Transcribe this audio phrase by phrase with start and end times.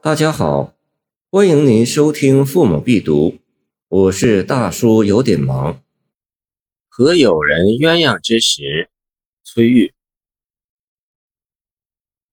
[0.00, 0.74] 大家好，
[1.28, 3.30] 欢迎您收听《父母必读》，
[3.88, 5.82] 我是大叔，有点忙。
[6.88, 8.90] 和友人鸳鸯之时，
[9.42, 9.92] 崔玉。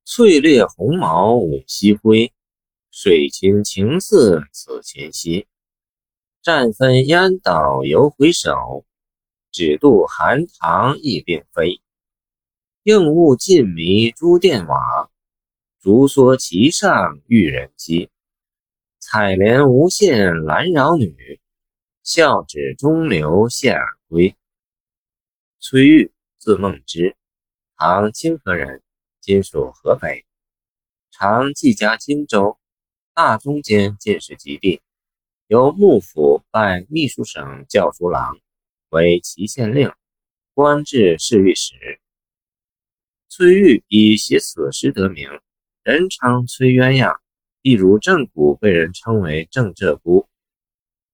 [0.05, 2.31] 翠绿红毛舞西辉，
[2.91, 5.47] 水清情似此前夕。
[6.43, 8.86] 战分烟岛犹回首，
[9.52, 11.82] 只渡寒塘亦并飞。
[12.84, 15.09] 应物尽迷朱殿瓦，
[15.86, 18.09] 竹梭其上玉人机。
[18.98, 21.39] 采莲无限兰扰女，
[22.02, 24.35] 笑指中流谢尔归。
[25.59, 27.16] 崔玉，字梦之，
[27.77, 28.81] 唐清河人，
[29.21, 30.26] 今属河北。
[31.12, 32.57] 常寄家荆州，
[33.13, 34.81] 大中间进士及第，
[35.45, 38.40] 由幕府拜秘书省校书郎，
[38.90, 39.91] 为祁县令，
[40.55, 41.76] 官至侍御史。
[43.29, 45.29] 崔玉以写此诗得名，
[45.85, 47.16] 人称崔鸳鸯，
[47.62, 50.26] 亦如郑谷被人称为郑鹧鸪。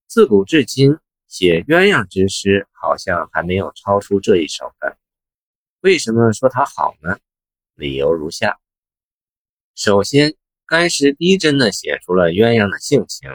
[0.07, 4.97] 自古至今，写鸳鸯之诗好像还没有超出这一首的。
[5.81, 7.17] 为什么说它好呢？
[7.75, 8.61] 理由如下：
[9.75, 13.29] 首先，该诗逼真地写出了鸳鸯的性情。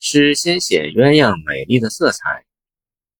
[0.00, 2.46] 诗先写鸳鸯美丽的色彩，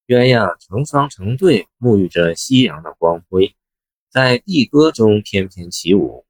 [0.06, 3.54] 鸳鸯成双成对，沐浴着夕阳的光辉。
[4.08, 6.24] 在帝歌中翩翩起舞，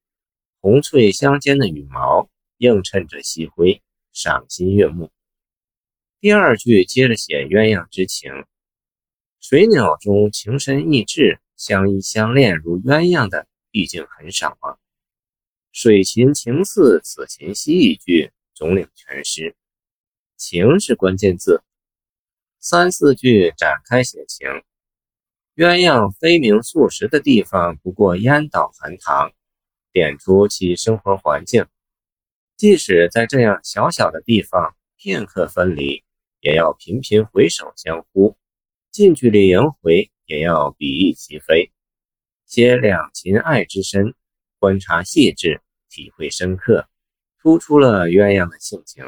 [0.60, 3.80] 红翠相间的羽毛映衬着夕辉，
[4.12, 5.12] 赏心悦目。
[6.20, 8.32] 第二句接着写鸳鸯之情，
[9.38, 14.78] 水鸟中情深意挚、相依相恋如鸳鸯的，毕竟很少啊。
[15.70, 19.54] 水禽情似此琴兮一句总领全诗，
[20.36, 21.62] 情是关键字。
[22.58, 24.48] 三四句展开写情。
[25.54, 29.32] 鸳鸯飞鸣宿食的地方，不过烟岛寒塘，
[29.98, 31.66] 点出其生活环境。
[32.56, 36.04] 即使在这样小小的地方，片刻分离，
[36.38, 38.36] 也要频频回首相呼；
[38.92, 41.72] 近距离迎回，也要比翼齐飞。
[42.46, 44.14] 写两情爱之深，
[44.60, 45.60] 观察细致，
[45.90, 46.88] 体会深刻，
[47.42, 49.04] 突出了鸳鸯的性情。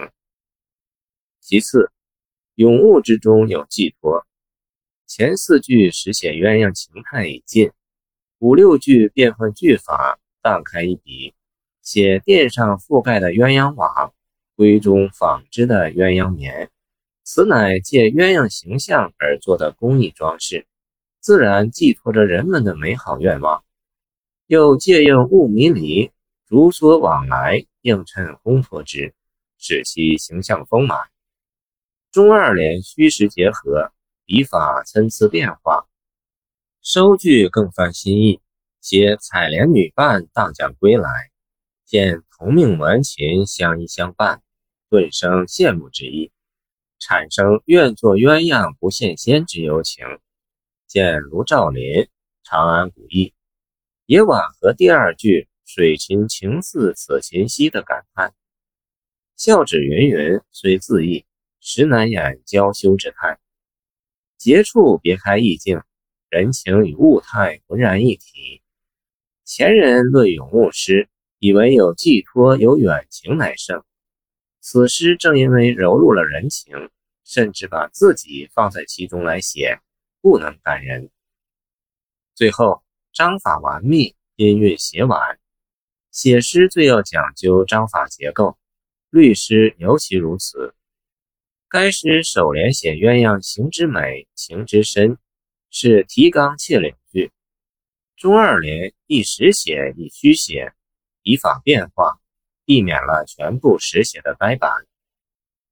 [1.41, 1.93] 其次，
[2.57, 4.27] 咏物之中有寄托。
[5.07, 7.71] 前四句实写鸳鸯情态已尽，
[8.39, 11.35] 五六句变换句法，荡开一笔，
[11.83, 14.13] 写殿上覆盖的鸳鸯瓦，
[14.57, 16.71] 闺中纺织的鸳鸯棉。
[17.23, 20.67] 此乃借鸳鸯形象而做的工艺装饰，
[21.21, 23.65] 自然寄托着人们的美好愿望。
[24.47, 26.11] 又借用雾迷离，
[26.47, 29.15] 如梭往来，映衬烘托之，
[29.59, 30.99] 使其形象丰满。
[32.11, 33.93] 中二联虚实结合。
[34.27, 35.89] 笔法参差变化，
[36.83, 38.41] 收句更翻新意，
[38.81, 41.11] 携采莲女伴荡桨归来，
[41.85, 44.43] 见同命鸾琴相依相伴，
[44.89, 46.33] 顿生羡慕之意，
[46.99, 50.07] 产生愿做鸳鸯不羡仙之幽情。
[50.87, 51.83] 见卢照邻
[52.43, 53.27] 《长安古意》，
[54.07, 58.35] 也婉合第二句“水琴情似此琴兮”的感叹。
[59.37, 61.27] 笑指云云虽自意，
[61.61, 63.39] 实难掩娇羞之态。
[64.39, 65.83] 结处别开意境，
[66.31, 68.60] 人情与物态浑然一体。
[69.53, 71.09] 前人论咏物诗，
[71.41, 73.83] 以为有寄托、有远情乃胜。
[74.61, 76.89] 此诗正因为揉入了人情，
[77.25, 79.81] 甚至把自己放在其中来写，
[80.21, 81.11] 不能感人。
[82.37, 85.41] 最后章法完密，音韵写婉。
[86.13, 88.57] 写诗最要讲究章法结构，
[89.11, 90.77] 律诗尤其如此。
[91.69, 95.19] 该诗首联写鸳鸯行之美，情之深，
[95.73, 96.95] 是提纲挈领；
[98.21, 100.75] 中二联一实写一虚写，
[101.23, 102.21] 笔法变化，
[102.67, 104.85] 避免了全部实写的呆板；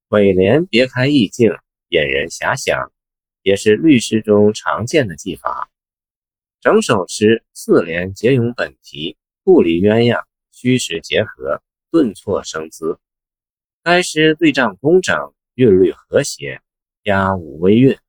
[0.07, 1.51] 尾联别开意境，
[1.89, 2.91] 引人遐想，
[3.43, 5.69] 也是律诗中常见的技法。
[6.59, 11.61] 整首诗四联结咏本题，不离鸳鸯，虚实结合，
[11.91, 12.99] 顿挫生姿。
[13.83, 15.35] 该诗对仗工整。
[15.53, 16.61] 韵律和谐，
[17.03, 17.99] 押五微韵，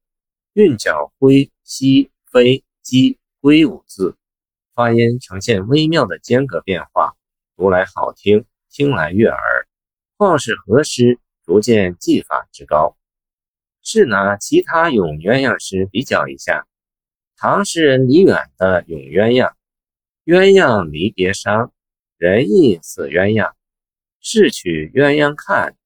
[0.52, 4.16] 韵脚挥、西、飞、击、归五字，
[4.80, 7.14] 发音呈现微妙的间隔变化，
[7.54, 9.68] 读来好听，听来悦耳。
[10.16, 12.96] 况是和诗，逐渐技法之高。
[13.82, 16.66] 是拿其他咏鸳鸯诗比较一下，
[17.36, 19.52] 唐诗人李远的咏鸳鸯：
[20.24, 21.74] 鸳鸯离别伤，
[22.16, 23.52] 人亦似鸳鸯，
[24.22, 25.76] 试取鸳鸯看。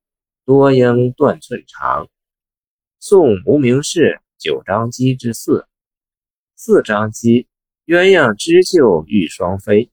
[0.45, 2.09] 多应断寸长。
[3.01, 5.67] 宋无名氏九章机之四，
[6.55, 7.49] 四章机，
[7.87, 9.91] 鸳鸯织就欲双飞，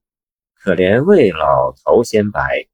[0.55, 2.69] 可怜未老头先白。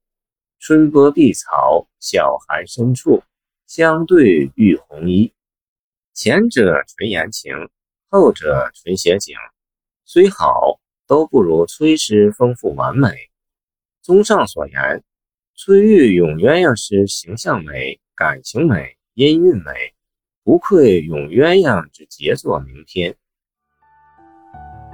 [0.60, 3.24] 春波碧草，晓寒深处，
[3.66, 5.34] 相对浴红衣。
[6.14, 7.52] 前者纯言情，
[8.08, 9.34] 后者纯写景，
[10.04, 10.78] 虽好，
[11.08, 13.10] 都不如崔诗丰富完美。
[14.00, 15.02] 综上所言，
[15.56, 19.94] 崔玉咏鸳鸯诗形象美、感情美、音韵美，
[20.44, 23.16] 不愧咏鸳鸯之杰作名篇。